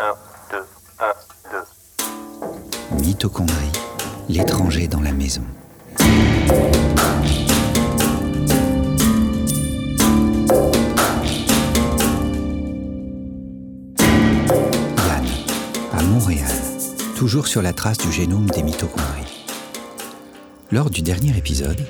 [0.00, 0.14] 1,
[0.52, 0.58] 2,
[1.00, 1.04] 1,
[3.00, 3.04] 2.
[3.04, 3.72] Mitochondrie,
[4.28, 5.42] l'étranger dans la maison.
[13.98, 15.26] Yann,
[15.92, 16.46] à Montréal,
[17.16, 19.46] toujours sur la trace du génome des mitochondries.
[20.70, 21.84] Lors du dernier épisode,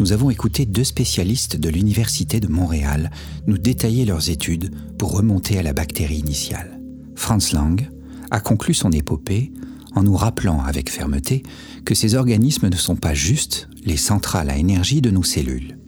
[0.00, 3.10] nous avons écouté deux spécialistes de l'Université de Montréal
[3.46, 6.83] nous détailler leurs études pour remonter à la bactérie initiale.
[7.14, 7.88] Franz Lang
[8.30, 9.52] a conclu son épopée
[9.94, 11.42] en nous rappelant avec fermeté
[11.84, 15.78] que ces organismes ne sont pas juste les centrales à énergie de nos cellules.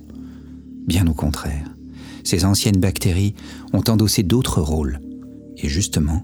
[0.86, 1.74] Bien au contraire,
[2.22, 3.34] ces anciennes bactéries
[3.72, 5.00] ont endossé d'autres rôles,
[5.56, 6.22] et justement,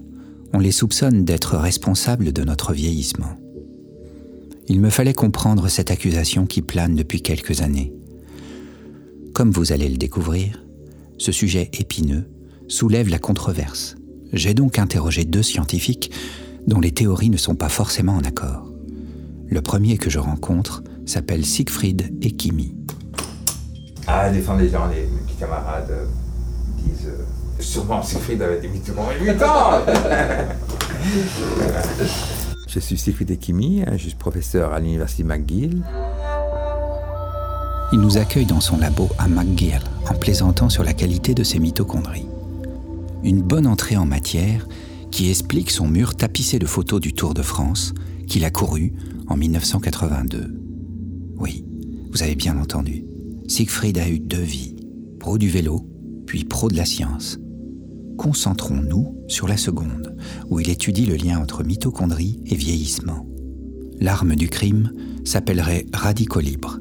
[0.53, 3.37] on les soupçonne d'être responsables de notre vieillissement.
[4.67, 7.93] Il me fallait comprendre cette accusation qui plane depuis quelques années.
[9.33, 10.63] Comme vous allez le découvrir,
[11.17, 12.29] ce sujet épineux
[12.67, 13.95] soulève la controverse.
[14.33, 16.11] J'ai donc interrogé deux scientifiques
[16.65, 18.67] dont les théories ne sont pas forcément en accord.
[19.47, 22.75] Le premier que je rencontre s'appelle Siegfried Ekimi.
[24.07, 26.05] Ah, des fois, les gens, les, mes petits camarades euh,
[26.77, 27.23] disent euh,
[27.59, 29.85] sûrement Siegfried avait des mitochondries mutants
[32.67, 35.83] Je suis Siegfried Ekimi, je suis professeur à l'université McGill.
[37.91, 41.59] Il nous accueille dans son labo à McGill en plaisantant sur la qualité de ses
[41.59, 42.25] mitochondries.
[43.23, 44.67] Une bonne entrée en matière
[45.09, 47.93] qui explique son mur tapissé de photos du Tour de France
[48.27, 48.93] qu'il a couru
[49.27, 50.53] en 1982.
[51.37, 51.63] Oui,
[52.11, 53.05] vous avez bien entendu.
[53.47, 54.75] Siegfried a eu deux vies,
[55.19, 55.87] pro du vélo,
[56.25, 57.39] puis pro de la science.
[58.17, 60.17] Concentrons-nous sur la seconde,
[60.49, 63.25] où il étudie le lien entre mitochondrie et vieillissement.
[64.01, 64.91] L'arme du crime
[65.23, 66.77] s'appellerait radicaux libres,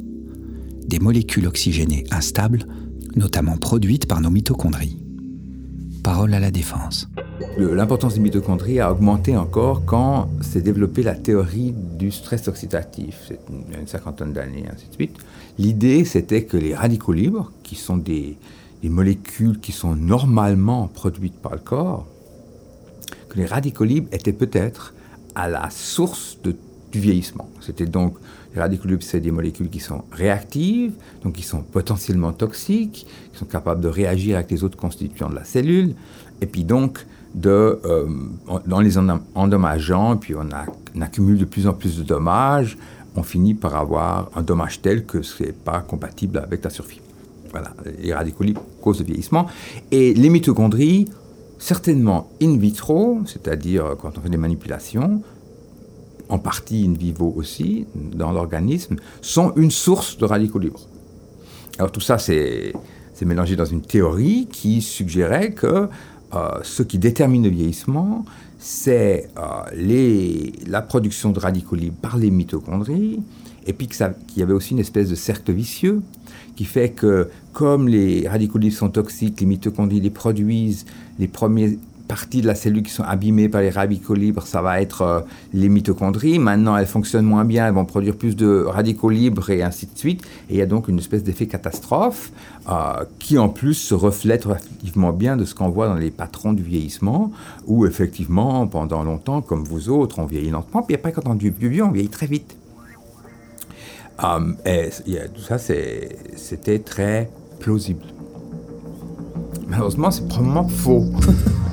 [0.88, 2.66] des molécules oxygénées instables,
[3.14, 4.98] notamment produites par nos mitochondries.
[6.02, 7.08] Parole à la défense.
[7.58, 13.72] L'importance des mitochondries a augmenté encore quand s'est développée la théorie du stress oxydatif, il
[13.72, 15.16] y a une cinquantaine d'années, ainsi de suite.
[15.58, 18.36] L'idée, c'était que les radicaux libres, qui sont des,
[18.82, 22.06] des molécules qui sont normalement produites par le corps,
[23.28, 24.94] que les radicaux libres étaient peut-être
[25.34, 26.56] à la source de,
[26.92, 27.48] du vieillissement.
[27.60, 28.16] C'était donc,
[28.54, 30.92] les radicaux libres, c'est des molécules qui sont réactives,
[31.24, 35.34] donc qui sont potentiellement toxiques, qui sont capables de réagir avec les autres constituants de
[35.34, 35.94] la cellule,
[36.40, 38.06] et puis donc, de, euh,
[38.66, 38.98] dans les
[39.34, 42.76] endommageant, puis on, accumule de plus en plus de dommages,
[43.16, 47.00] on finit par avoir un dommage tel que ce n'est pas compatible avec la survie.
[47.50, 49.46] Voilà, les radicaux libres causent le vieillissement.
[49.90, 51.06] Et les mitochondries,
[51.58, 55.22] certainement in vitro, c'est-à-dire quand on fait des manipulations,
[56.32, 60.80] en partie in vivo aussi, dans l'organisme, sont une source de radicaux libres.
[61.78, 62.72] Alors tout ça, c'est
[63.24, 65.88] mélangé dans une théorie qui suggérait que
[66.34, 68.24] euh, ce qui détermine le vieillissement,
[68.58, 73.22] c'est euh, la production de radicaux libres par les mitochondries,
[73.66, 74.06] et puis qu'il
[74.36, 76.00] y avait aussi une espèce de cercle vicieux
[76.56, 80.86] qui fait que comme les radicaux libres sont toxiques, les mitochondries les produisent,
[81.18, 81.70] les premières
[82.12, 85.20] parties de la cellule qui sont abîmées par les radicaux libres, ça va être euh,
[85.54, 86.38] les mitochondries.
[86.38, 89.96] Maintenant, elles fonctionnent moins bien, elles vont produire plus de radicaux libres et ainsi de
[89.96, 90.22] suite.
[90.50, 92.30] Et il y a donc une espèce d'effet catastrophe
[92.68, 96.52] euh, qui en plus se reflète relativement bien de ce qu'on voit dans les patrons
[96.52, 97.32] du vieillissement,
[97.66, 101.54] où effectivement, pendant longtemps, comme vous autres, on vieillit lentement, puis après, quand on devient
[101.58, 102.58] vieux, on vieillit très vite.
[104.22, 104.90] Um, et,
[105.34, 108.04] tout ça, c'était très plausible.
[109.66, 111.06] Malheureusement, c'est probablement faux.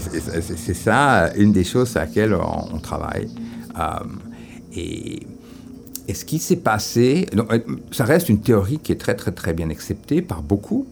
[0.00, 3.28] c'est ça une des choses à laquelle on, travaille.
[3.74, 4.18] Um,
[4.74, 5.26] et,
[6.12, 7.52] ce qui s'est passé, donc,
[7.92, 10.86] ça reste une théorie qui est très très très bien acceptée par beaucoup,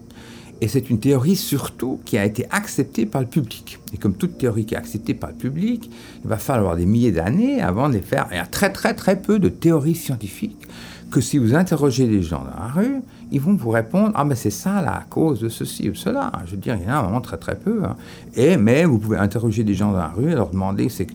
[0.61, 3.79] et c'est une théorie surtout qui a été acceptée par le public.
[3.95, 5.91] Et comme toute théorie qui est acceptée par le public,
[6.23, 8.27] il va falloir des milliers d'années avant de les faire.
[8.31, 10.67] Il y a très très très peu de théories scientifiques
[11.11, 14.37] que si vous interrogez les gens dans la rue, ils vont vous répondre Ah, mais
[14.37, 16.31] c'est ça la cause de ceci ou cela.
[16.47, 17.83] Je veux dire, il y en a vraiment très très peu.
[17.85, 17.97] Hein.
[18.35, 21.07] Et, mais vous pouvez interroger des gens dans la rue et leur demander c'est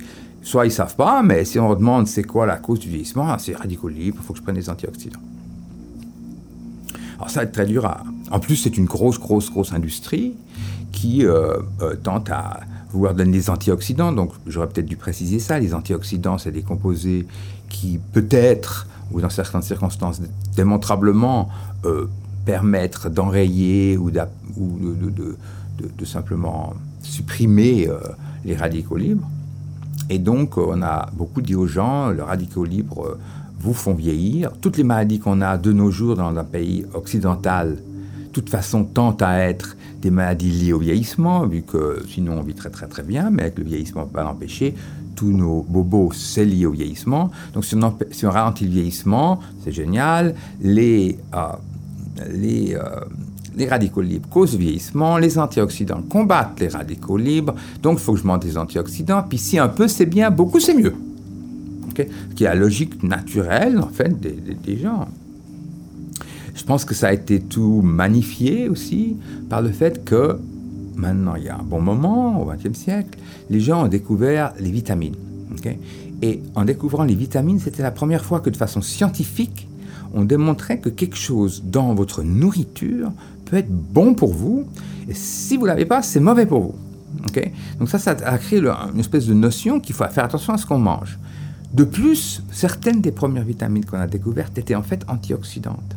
[0.44, 3.28] Soit ils savent pas, mais si on leur demande c'est quoi la cause du vieillissement,
[3.30, 5.20] ah, c'est radicaux il faut que je prenne des antioxydants.
[7.18, 8.04] Alors ça va être très dur à...
[8.32, 10.34] En plus, c'est une grosse, grosse, grosse industrie
[10.92, 12.62] qui euh, euh, tente à
[12.92, 14.14] vouloir donner des antioxydants.
[14.14, 15.60] Donc j'aurais peut-être dû préciser ça.
[15.60, 17.28] Les antioxydants, c'est des composés
[17.70, 20.22] qui peut-être, ou dans certaines circonstances,
[20.56, 21.50] démontrablement
[21.86, 22.08] euh,
[22.46, 24.22] permettre d'enrayer ou, de,
[24.58, 25.38] de,
[25.98, 27.88] de, simplement supprimer
[28.44, 29.28] les radicaux libres.
[30.10, 33.18] Et donc, on a beaucoup dit aux gens, le radicaux libre
[33.60, 34.52] vous font vieillir.
[34.60, 37.78] Toutes les maladies qu'on a de nos jours dans un pays occidental
[38.32, 42.56] toute façon, tendent à être des maladies liées au vieillissement, vu que sinon on vit
[42.56, 44.74] très très très bien, mais avec le vieillissement, on peut pas l'empêcher.
[45.22, 47.30] Tous nos bobos, c'est lié au vieillissement.
[47.54, 50.34] Donc si on, ralentit le vieillissement, c'est génial.
[50.64, 51.54] Les, euh,
[52.20, 52.90] euh,
[53.56, 57.54] les radicaux libres causent vieillissement, les antioxydants combattent les radicaux libres,
[57.84, 60.60] donc il faut que je monte des antioxydants, puis si un peu c'est bien, beaucoup
[60.60, 60.96] c'est mieux.
[61.92, 62.08] Okay?
[62.36, 65.08] Qui est la logique naturelle, en fait, des gens.
[66.56, 69.18] Je pense que ça a été tout magnifié aussi
[69.52, 70.40] par le fait que
[71.02, 73.20] maintenant, il y a un bon moment, au XXe siècle,
[73.50, 75.16] les gens ont découvert les vitamines.
[76.22, 79.68] Et en découvrant les vitamines, c'était la première fois que de façon scientifique,
[80.14, 83.12] on démontrait que quelque chose dans votre nourriture
[83.46, 84.66] peut être bon pour vous,
[85.10, 86.76] et si vous ne l'avez pas, c'est mauvais pour vous.
[87.80, 90.66] Donc ça, ça a créé une espèce de notion qu'il faut faire attention à ce
[90.66, 91.18] qu'on mange.
[91.74, 95.96] De plus, certaines des premières vitamines qu'on a découvertes étaient en fait antioxydantes.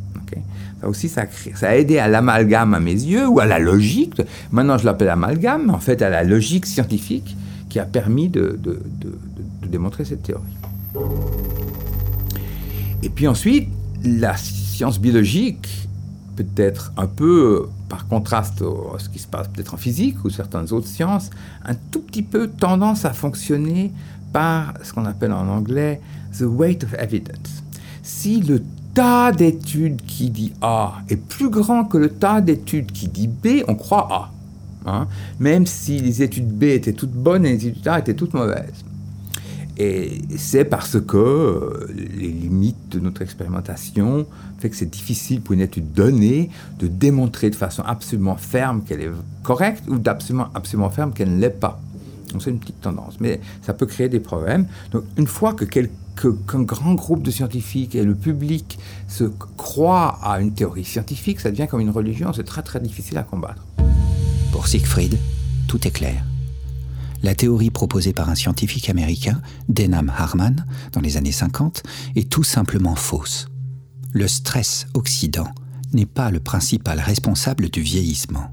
[0.81, 1.27] Ça aussi, ça
[1.63, 4.21] a, aidé à l'amalgame à mes yeux, ou à la logique.
[4.53, 7.37] Maintenant, je l'appelle amalgame, mais en fait à la logique scientifique
[7.69, 8.81] qui a permis de, de,
[9.67, 10.43] démontrer cette théorie.
[13.03, 13.69] Et puis ensuite,
[14.05, 15.89] la science biologique,
[16.37, 20.73] peut-être un peu par contraste à ce qui se passe peut-être en physique ou certaines
[20.73, 21.31] autres sciences,
[21.65, 23.93] un tout petit peu tendance à fonctionner
[24.33, 26.01] par ce qu'on appelle en anglais
[26.39, 27.63] the weight of evidence.
[28.03, 28.63] Si le
[28.95, 33.65] tas d'études qui dit A est plus grand que le tas d'études qui dit B,
[33.69, 34.31] on croit A.
[34.87, 35.09] Hein?
[35.41, 38.85] Même si les études B étaient toutes bonnes et les études A étaient toutes mauvaises.
[39.77, 44.25] Et c'est parce que euh, les limites de notre expérimentation
[44.59, 49.01] fait que c'est difficile pour une étude donnée de démontrer de façon absolument ferme qu'elle
[49.01, 49.11] est
[49.43, 51.81] correcte ou d'absolument absolument ferme qu'elle ne l'est pas.
[52.31, 54.67] Donc c'est une petite tendance, mais ça peut créer des problèmes.
[54.93, 55.65] Donc une fois que
[56.17, 58.79] qu'un grand groupe de scientifiques et le public
[59.09, 59.25] se
[59.57, 63.23] croient à une théorie scientifique, ça devient comme une religion, c'est très très difficile à
[63.23, 63.65] combattre.
[64.53, 65.19] Pour Siegfried,
[65.67, 66.25] tout est clair
[67.25, 69.41] la théorie proposée par un scientifique américain,
[69.71, 71.83] Denham Harman, dans les années 50,
[72.17, 73.49] est tout simplement fausse.
[74.13, 75.49] Le stress oxydant
[75.95, 78.51] n'est pas le principal responsable du vieillissement.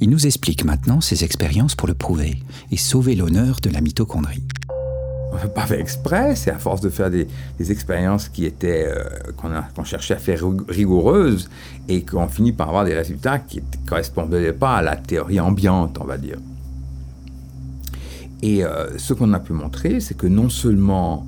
[0.00, 4.42] Il nous explique maintenant ses expériences pour le prouver et sauver l'honneur de la mitochondrie.
[5.54, 7.26] Pas fait exprès, c'est à force de faire des,
[7.58, 9.48] expériences qui étaient euh, qu'on
[9.82, 11.48] qu cherchait à faire rigoureuses
[11.88, 15.98] et qu'on finit par avoir des résultats qui ne correspondaient pas à la théorie ambiante,
[16.00, 16.38] on va dire.
[18.42, 21.26] Et euh, ce qu'on a pu montrer, c'est que non seulement...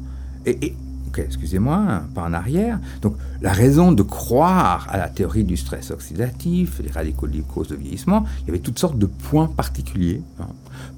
[1.16, 2.78] Excusez-moi, pas en arrière.
[3.02, 7.68] Donc, la raison de croire à la théorie du stress oxydatif, les radicaux libres cause
[7.68, 10.22] de vieillissement, il y avait toutes sortes de points particuliers.
[10.40, 10.46] Hein.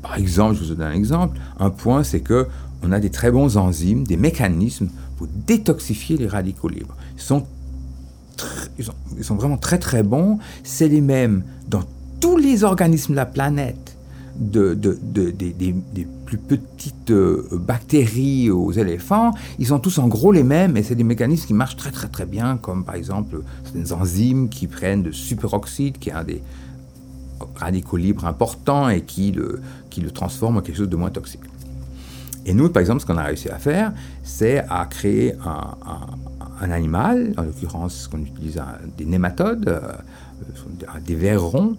[0.03, 1.39] Par exemple, je vous donne un exemple.
[1.59, 2.49] Un point, c'est que
[2.83, 6.97] on a des très bons enzymes, des mécanismes pour détoxifier les radicaux libres.
[7.17, 7.45] Ils sont,
[9.35, 10.39] vraiment très très bons.
[10.65, 11.83] C'est les mêmes dans
[12.21, 13.97] tous les organismes de la planète
[14.39, 20.07] de, de, de, des, des, plus petites euh, bactéries aux éléphants, ils sont tous en
[20.07, 22.95] gros les mêmes et c'est des mécanismes qui marchent très très très bien, comme par
[22.95, 23.43] exemple
[23.75, 26.41] des enzymes qui prennent de superoxyde, qui est un des
[27.57, 29.61] radicaux libres importants et qui le,
[29.91, 31.41] qui le transforme en quelque chose de moins toxique.
[32.47, 33.93] Et nous, par exemple, ce qu'on a réussi à faire,
[34.23, 38.61] c'est à créer un, animal, en l'occurrence, qu'on utilise
[38.97, 39.93] des nématodes, euh,
[41.05, 41.77] des vers ronds.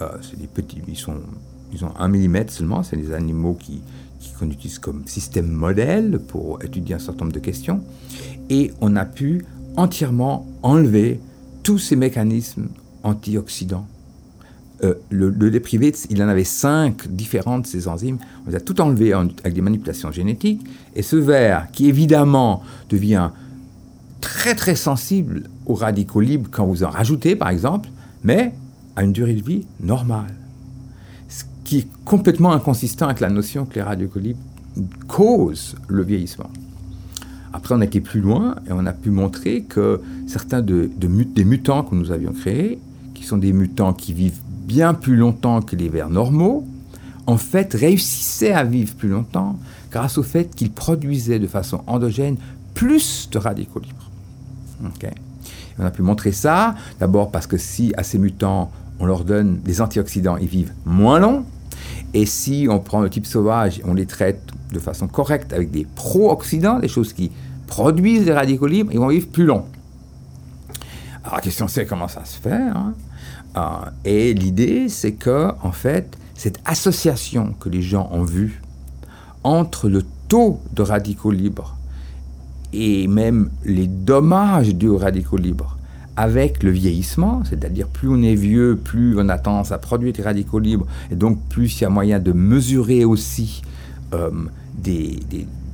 [0.00, 1.20] Euh, des petits, ils sont
[1.72, 3.82] ils ont un millimètre seulement, c'est des animaux qui,
[4.38, 7.82] qu'on utilise comme système modèle pour étudier un certain nombre de questions.
[8.50, 9.44] Et on a pu
[9.76, 11.20] entièrement enlever
[11.62, 12.68] tous ces mécanismes
[13.02, 13.86] antioxydants.
[14.84, 15.62] Euh, le, le
[16.10, 18.18] il en avait cinq différentes, ces enzymes.
[18.46, 20.64] On les a tout enlevés avec des manipulations génétiques.
[20.94, 23.30] Et ce ver, qui évidemment devient
[24.20, 27.88] très très sensible aux radicaux libres quand vous en rajoutez, par exemple,
[28.22, 28.52] mais
[28.94, 30.34] à une durée de vie normale
[31.68, 34.38] qui est complètement inconsistant avec la notion que les radicaux libres
[35.06, 36.48] causent le vieillissement.
[37.52, 41.08] Après, on a été plus loin et on a pu montrer que certains de, de,
[41.24, 42.78] des mutants que nous avions créés,
[43.12, 46.66] qui sont des mutants qui vivent bien plus longtemps que les vers normaux,
[47.26, 49.58] en fait réussissaient à vivre plus longtemps
[49.90, 52.36] grâce au fait qu'ils produisaient de façon endogène
[52.74, 54.10] plus de radicaux libres.
[55.78, 58.70] On a pu montrer ça, d'abord parce que si à ces mutants
[59.00, 61.44] on leur donne des antioxydants, ils vivent moins long,
[62.12, 65.86] et si on prend le type sauvage, on les traite de façon correcte avec des
[65.94, 67.30] pro-oxydants, des choses qui
[67.66, 69.64] produisent des radicaux libres, ils vont vivre plus long.
[71.24, 72.52] Alors la question c'est comment ça se fait.
[72.52, 72.92] Hein?
[73.58, 78.62] Euh, et l'idée c'est que, en fait, cette association que les gens ont vue
[79.44, 81.76] entre le taux de radicaux libres
[82.72, 85.78] et même les dommages dus aux radicaux libres
[86.16, 90.22] avec le vieillissement, c'est-à-dire plus on est vieux, plus on a tendance à produire des
[90.22, 93.62] radicaux libres, et donc plus il y a moyen de mesurer aussi
[94.14, 94.30] euh,
[94.76, 95.20] des,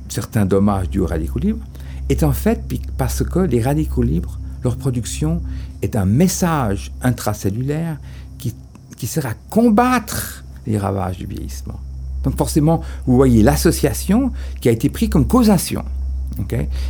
[0.07, 1.65] certains dommages dus aux radicaux libres,
[2.09, 2.61] est en fait
[2.95, 5.41] parce que les radicaux libres, leur production
[5.85, 7.97] est un message intracellulaire
[8.37, 8.53] qui,
[8.97, 11.79] qui sert à combattre les ravages du vieillissement.
[12.23, 15.83] Donc forcément, vous voyez l'association qui a été prise comme causation.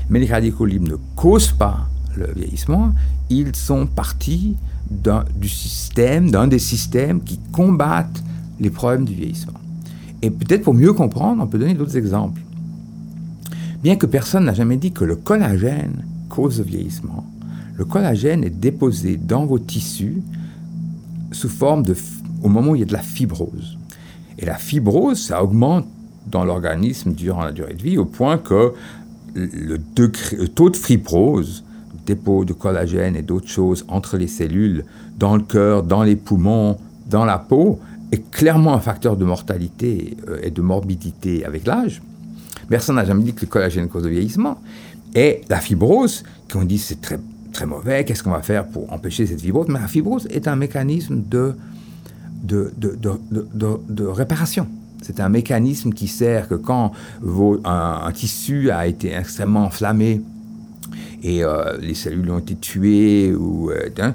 [0.09, 2.93] Mais les radicaux libres ne causent pas le vieillissement,
[3.29, 4.55] ils sont partis
[4.89, 8.23] du système, d'un des systèmes qui combattent
[8.59, 9.59] les problèmes du vieillissement.
[10.21, 12.41] Et peut-être pour mieux comprendre, on peut donner d'autres exemples.
[13.83, 17.25] Bien que personne n'a jamais dit que le collagène cause le vieillissement,
[17.77, 20.21] le collagène est déposé dans vos tissus
[21.31, 21.95] sous forme de,
[22.43, 23.77] au moment où il y a de la fibrose.
[24.39, 25.85] Et la fibrose, ça augmente
[26.27, 28.73] dans l'organisme durant la durée de vie au point que
[29.33, 29.77] le,
[30.47, 31.63] taux de fibrose
[32.05, 34.85] dépôt de collagène et d'autres choses entre les cellules,
[35.17, 36.77] dans le cœur, dans les poumons,
[37.09, 37.79] dans la peau,
[38.11, 42.01] est clairement un facteur de mortalité euh, et de morbidité avec l'âge.
[42.69, 44.59] Personne n'a jamais dit que le collagène cause le vieillissement.
[45.15, 47.19] Et la fibrose, qu'on dit c'est très,
[47.55, 49.67] très mauvais, qu'est-ce qu'on va faire pour empêcher cette fibrose?
[49.69, 51.55] Mais la fibrose est un mécanisme de,
[52.43, 52.97] de, de,
[53.89, 54.67] de, réparation.
[55.01, 56.91] C'est un mécanisme qui sert que quand
[57.23, 60.21] un, un, tissu a été extrêmement enflammé
[61.23, 64.13] et euh, les cellules ont été tuées ou euh, hein,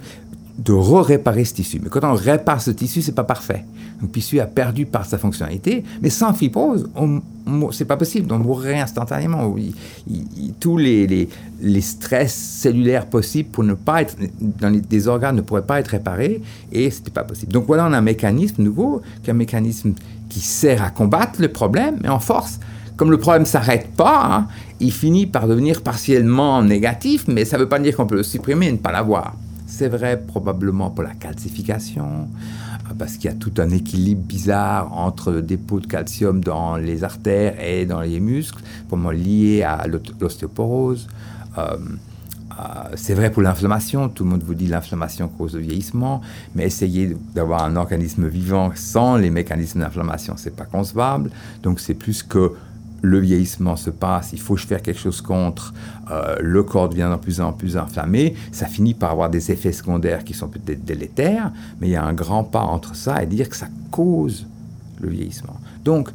[0.62, 1.80] de re-réparer ce tissu.
[1.82, 3.64] Mais quand on répare ce tissu, c'est pas parfait.
[4.02, 6.88] Le tissu a perdu par sa fonctionnalité, mais sans fibrose,
[7.72, 8.30] c'est pas possible.
[8.30, 9.54] On mourrait instantanément.
[10.60, 11.28] tous les,
[11.60, 15.80] les, stress cellulaires possibles pour ne pas être dans les, des organes ne pourraient pas
[15.80, 17.52] être réparés et c'était pas possible.
[17.52, 19.94] Donc voilà, on a un mécanisme nouveau, qui est un mécanisme
[20.28, 22.60] qui sert à combattre le problème, mais en force
[22.96, 24.46] comme le problème ne s'arrête pas, hein,
[24.78, 28.22] il finit par devenir partiellement négatif, mais ça ne veut pas dire qu'on peut le
[28.22, 29.36] supprimer et ne pas l'avoir.
[29.80, 34.92] C'est vrai probablement pour la calcification, euh, parce qu'il y a tout un équilibre bizarre
[34.92, 39.86] entre le dépôt de calcium dans les artères et dans les muscles, probablement lié à
[39.86, 41.08] l'ostéoporose.
[41.56, 46.20] Euh, euh, c'est vrai pour l'inflammation, tout le monde vous dit l'inflammation cause le vieillissement,
[46.54, 51.30] mais essayer d'avoir un organisme vivant sans les mécanismes d'inflammation, c'est pas concevable.
[51.62, 52.52] Donc c'est plus que
[53.02, 55.72] le vieillissement se passe, il faut faire quelque chose contre,
[56.10, 59.72] euh, le corps devient de plus en plus inflammé, ça finit par avoir des effets
[59.72, 63.26] secondaires qui sont peut-être délétères, mais il y a un grand pas entre ça et
[63.26, 64.46] dire que ça cause
[65.00, 65.58] le vieillissement.
[65.84, 66.10] Donc,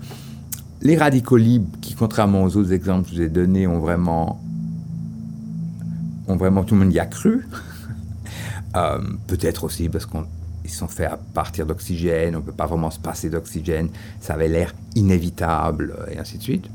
[0.81, 4.39] les radicaux libres, qui contrairement aux autres exemples que je vous ai donnés, ont vraiment,
[6.27, 7.47] ont vraiment tout le monde y a cru,
[8.75, 10.25] euh, peut-être aussi parce qu'on
[10.65, 14.33] ils sont faits à partir d'oxygène, on ne peut pas vraiment se passer d'oxygène, ça
[14.33, 16.65] avait l'air inévitable, et ainsi de suite.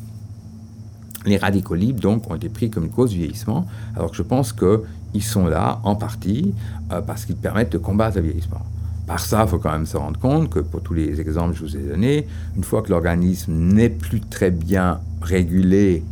[1.27, 4.23] Les radicaux libres, donc, ont été pris comme une cause du vieillissement, alors que je
[4.23, 6.55] pense qu'ils sont là, en partie,
[6.93, 8.63] euh, parce qu'ils permettent de combattre le vieillissement.
[9.07, 11.59] Par ça, il faut quand même se rendre compte que pour tous les exemples que
[11.59, 16.05] je vous ai donnés, une fois que l'organisme n'est plus très bien régulé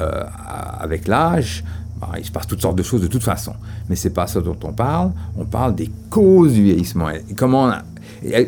[0.00, 0.24] euh,
[0.80, 1.64] avec l'âge,
[2.18, 3.54] il se passe toutes sortes de choses de toute façon.
[3.88, 5.12] Mais c'est pas ça dont on parle.
[5.36, 7.08] On parle des causes du vieillissement.
[7.36, 7.72] Comment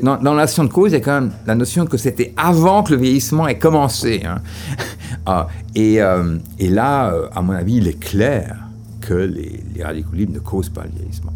[0.03, 2.83] dans, la notion de cause, il y a quand même la notion que c'était avant
[2.83, 4.23] que le vieillissement ait commencé.
[4.25, 4.41] Hein.
[5.31, 8.57] Ah, euh, et, là, euh, à mon avis, il est clair
[9.03, 11.35] que les radicaux libres ne causent pas le vieillissement.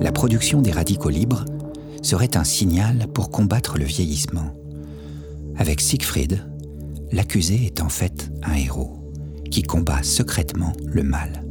[0.00, 1.44] La production des radicaux libres
[2.00, 4.54] serait un signal pour combattre le vieillissement.
[5.58, 6.42] Avec Siegfried,
[7.12, 9.05] l'accusé est en fait un héros
[9.50, 11.44] qui combat secrètement le mal.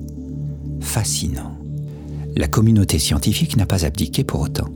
[0.82, 1.58] Fascinant.
[2.36, 4.70] La communauté scientifique n'a pas abdiqué pour autant.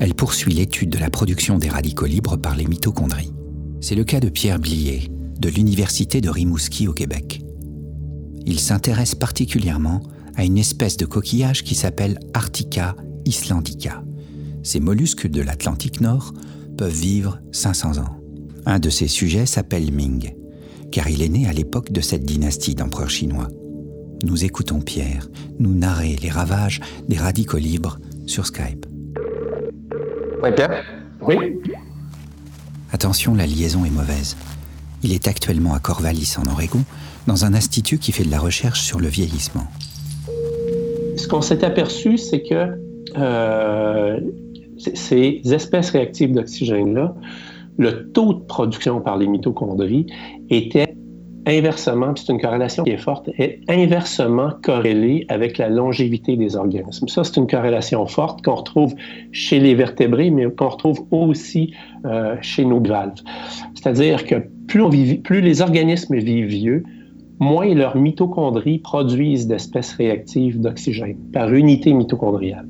[0.00, 3.32] Elle poursuit l'étude de la production des radicaux libres par les mitochondries.
[3.80, 7.42] C'est le cas de Pierre Blier, de l'Université de Rimouski au Québec.
[8.46, 10.02] Il s'intéresse particulièrement
[10.36, 14.02] à une espèce de coquillage qui s'appelle Artica islandica.
[14.62, 16.32] Ces mollusques de l'Atlantique Nord
[16.76, 18.20] peuvent vivre 500 ans.
[18.66, 20.32] Un de ces sujets s'appelle Ming
[20.94, 23.48] car il est né à l'époque de cette dynastie d'empereurs chinois.
[24.22, 25.26] Nous écoutons Pierre
[25.58, 28.86] nous narrer les ravages des radicaux libres sur Skype.
[30.40, 30.84] Oui, Pierre?
[31.20, 31.36] Oui.
[32.92, 34.36] Attention, la liaison est mauvaise.
[35.02, 36.84] Il est actuellement à Corvallis, en Oregon,
[37.26, 39.66] dans un institut qui fait de la recherche sur le vieillissement.
[41.16, 42.78] Ce qu'on s'est aperçu, c'est que
[43.18, 44.20] euh,
[44.94, 47.16] ces espèces réactives d'oxygène-là
[47.76, 50.06] le taux de production par les mitochondries
[50.50, 50.83] était
[51.46, 57.08] inversement, c'est une corrélation qui est forte, est inversement corrélée avec la longévité des organismes.
[57.08, 58.94] Ça, c'est une corrélation forte qu'on retrouve
[59.32, 61.74] chez les vertébrés, mais qu'on retrouve aussi
[62.04, 63.14] euh, chez nos valves.
[63.74, 64.36] C'est-à-dire que
[64.66, 66.84] plus, on vit, plus les organismes vivent vieux,
[67.38, 72.66] moins leurs mitochondries produisent d'espèces réactives d'oxygène par unité mitochondriale.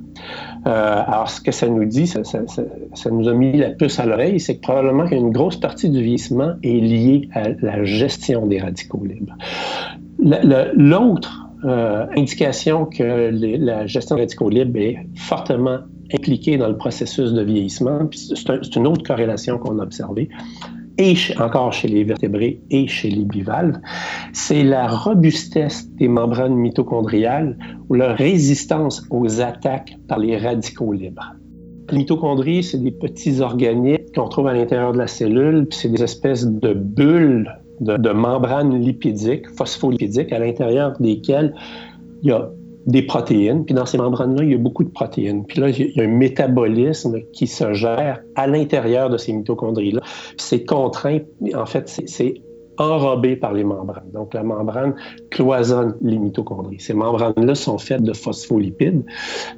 [0.66, 2.20] Euh, alors, ce que ça nous dit, ça,
[3.10, 6.54] nous a mis la puce à l'oreille, c'est que probablement qu'une grosse partie du vieillissement
[6.62, 9.36] est liée à la gestion des radicaux libres.
[10.18, 15.80] L'autre euh, indication que la gestion des radicaux libres est fortement
[16.14, 20.28] impliquée dans le processus de vieillissement, c'est une autre corrélation qu'on a observée,
[20.98, 23.78] et encore chez les vertébrés et chez les bivalves,
[24.32, 27.58] c'est la robustesse des membranes mitochondriales
[27.88, 31.34] ou leur résistance aux attaques par les radicaux libres.
[31.90, 35.90] Les mitochondries, c'est des petits organismes qu'on trouve à l'intérieur de la cellule, puis c'est
[35.90, 41.54] des espèces de bulles de membranes lipidiques, phospholipidiques, à l'intérieur desquelles
[42.22, 42.48] il y a
[42.86, 43.64] des protéines.
[43.64, 45.44] Puis dans ces membranes-là, il y a beaucoup de protéines.
[45.46, 50.00] Puis là, il y a un métabolisme qui se gère à l'intérieur de ces mitochondries-là.
[50.36, 51.20] C'est contraint,
[51.54, 52.42] en fait, c'est
[52.76, 54.10] enrobé par les membranes.
[54.12, 54.94] Donc, la membrane
[55.30, 56.80] cloisonne les mitochondries.
[56.80, 59.04] Ces membranes-là sont faites de phospholipides,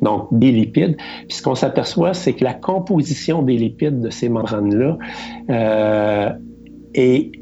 [0.02, 0.97] donc des lipides.
[1.28, 4.99] Puis ce qu'on s'aperçoit, c'est que la composition des lipides de ces membranes-là
[5.50, 6.30] euh,
[6.95, 7.33] est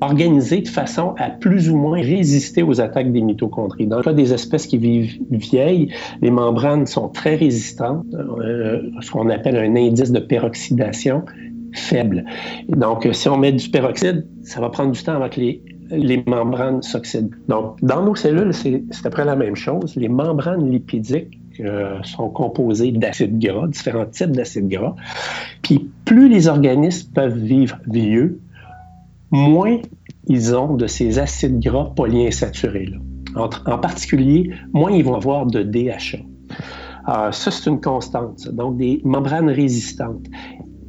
[0.00, 3.86] organisé de façon à plus ou moins résister aux attaques des mitochondries.
[3.86, 5.92] Dans le cas des espèces qui vivent vieilles,
[6.22, 11.24] les membranes sont très résistantes, euh, ce qu'on appelle un indice de peroxydation
[11.72, 12.24] faible.
[12.68, 16.22] donc, si on met du peroxyde, ça va prendre du temps avant que les, les
[16.26, 17.34] membranes s'oxydent.
[17.48, 19.94] Donc, dans nos cellules, c'est à peu près la même chose.
[19.96, 24.94] Les membranes lipidiques euh, sont composées d'acides gras, différents types d'acides gras.
[25.62, 28.40] Puis plus les organismes peuvent vivre vieux,
[29.36, 29.78] moins
[30.26, 32.86] ils ont de ces acides gras polyinsaturés.
[32.86, 32.98] Là.
[33.66, 36.18] En, particulier, moins ils vont avoir de DHA.
[37.08, 38.48] Euh, ça, c'est une constante.
[38.48, 40.26] Donc, des membranes résistantes.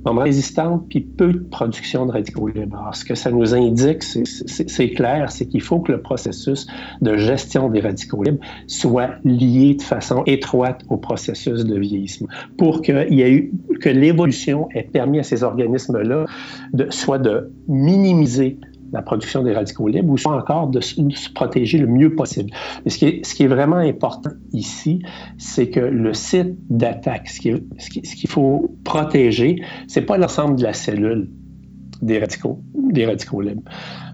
[0.08, 2.90] Membranes résistantes, puis peu de production de radicaux libres.
[2.94, 6.68] Ce que ça nous indique, c'est clair, c'est qu'il faut que le processus
[7.02, 12.82] de gestion des radicaux libres soit lié de façon étroite au processus de vieillissement pour
[12.88, 16.26] y ait que l'évolution ait permis à ces organismes-là
[16.74, 18.60] de, soit de minimiser
[18.92, 22.52] la production des radicaux libres ou soit encore de, se protéger le mieux possible.
[22.84, 25.02] Mais ce qui est, qui vraiment important ici,
[25.38, 30.74] c'est que le site d'attaque, ce qu'il ce faut protéger, c'est pas l'ensemble de la
[30.74, 31.30] cellule
[32.02, 33.64] des radicaux, des radicaux libres.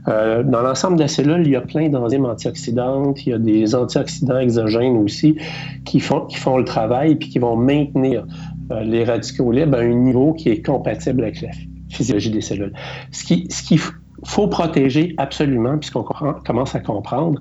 [0.08, 3.39] Euh, dans l'ensemble de la cellule, il y a plein d'enzymes antioxydantes, il y a
[3.39, 5.38] des antioxydants exogènes aussi
[5.86, 8.26] qui font, qui font le travail puis qui vont maintenir
[8.71, 11.50] euh, les radicaux libres à un niveau qui est compatible avec la
[11.89, 12.74] physiologie des cellules.
[13.12, 13.80] Ce qui, ce qui
[14.25, 17.39] faut protéger absolument, puisqu'on commence à comprendre,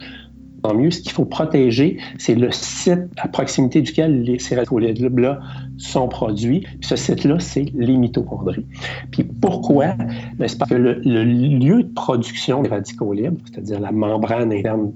[0.63, 5.39] tant mieux, ce qu'il faut protéger, c'est le site à proximité duquel les cératolibres
[5.77, 6.67] sont produits.
[6.81, 8.67] Ce site-là, c'est les mitochondries.
[9.11, 9.95] Puis pourquoi?
[10.37, 14.53] Ben, c'est parce que le, le, lieu de production des radicaux libres, c'est-à-dire la membrane
[14.53, 14.93] interne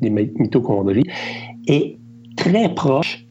[0.00, 1.04] des mitochondries,
[1.66, 1.98] est
[2.36, 3.26] très proche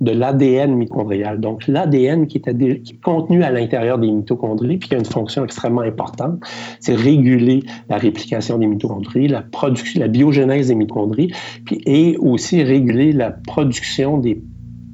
[0.00, 1.40] de l'ADN mitochondrial.
[1.40, 5.80] Donc, l'ADN qui, est contenu à l'intérieur des mitochondries, puis qui a une fonction extrêmement
[5.82, 6.40] importante,
[6.80, 11.32] c'est réguler la réplication des mitochondries, la production, la biogénèse des mitochondries,
[11.64, 14.42] puis, et aussi réguler la production des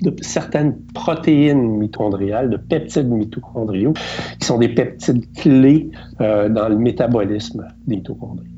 [0.02, 3.94] de certaines protéines mitochondriales, de peptides mitochondriaux,
[4.38, 5.90] qui sont des peptides clés
[6.20, 8.53] euh, dans le métabolisme des mitochondries.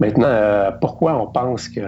[0.00, 1.80] Maintenant, euh, pourquoi on pense que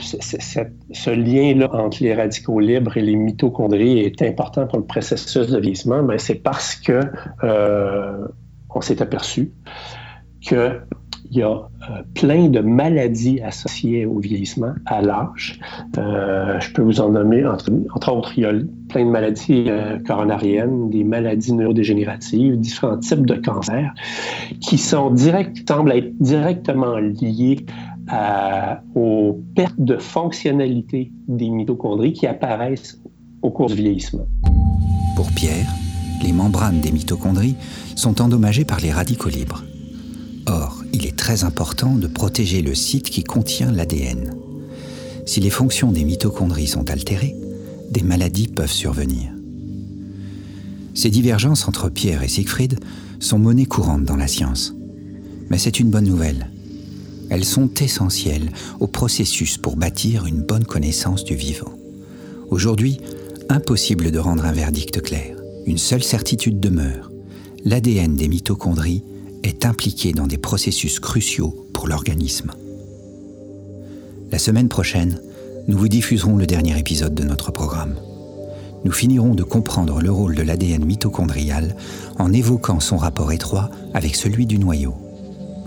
[0.00, 5.58] ce lien-là entre les radicaux libres et les mitochondries est important pour le processus de
[5.58, 6.02] vieillissement?
[6.02, 7.00] Ben, c'est parce que
[7.44, 8.26] euh,
[8.74, 9.52] on s'est aperçu
[10.46, 10.80] que
[11.30, 15.60] il y a euh, plein de maladies associées au vieillissement, à l'âge.
[15.98, 18.52] Euh, je peux vous en nommer, entre, autres, il y a
[18.88, 23.92] plein de maladies euh, coronariennes, des maladies neurodégénératives, différents types de cancers
[24.60, 27.66] qui sont semblent être directement liés
[28.94, 33.00] aux pertes de fonctionnalité des mitochondries qui apparaissent
[33.42, 34.26] au cours du vieillissement.
[35.16, 35.66] Pour Pierre,
[36.22, 37.56] les membranes des mitochondries
[37.96, 39.64] sont endommagées par les radicaux libres.
[41.26, 44.36] Très important de protéger le site qui contient l'ADN.
[45.26, 47.34] Si les fonctions des mitochondries sont altérées,
[47.90, 49.32] des maladies peuvent survenir.
[50.94, 52.78] Ces divergences entre Pierre et Siegfried
[53.18, 54.72] sont monnaie courante dans la science.
[55.50, 56.48] Mais c'est une bonne nouvelle.
[57.28, 61.72] Elles sont essentielles au processus pour bâtir une bonne connaissance du vivant.
[62.50, 63.00] Aujourd'hui,
[63.48, 65.36] impossible de rendre un verdict clair.
[65.66, 67.10] Une seule certitude demeure.
[67.64, 69.02] L'ADN des mitochondries
[69.46, 72.52] est impliqué dans des processus cruciaux pour l'organisme.
[74.30, 75.20] La semaine prochaine,
[75.68, 77.96] nous vous diffuserons le dernier épisode de notre programme.
[78.84, 81.76] Nous finirons de comprendre le rôle de l'ADN mitochondrial
[82.18, 84.94] en évoquant son rapport étroit avec celui du noyau.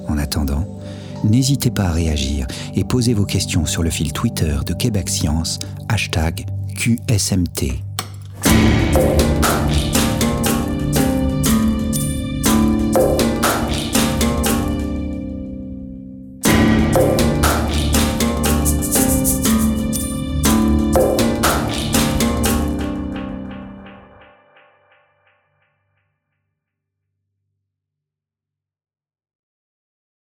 [0.07, 0.79] En attendant,
[1.23, 5.59] n'hésitez pas à réagir et posez vos questions sur le fil Twitter de Québec Science,
[5.89, 6.45] hashtag
[6.77, 7.83] QSMT.